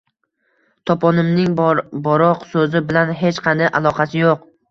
[0.91, 1.51] Toponimning
[2.07, 4.43] boroq so‘zi bilan hech qanday aloqasi yo‘q.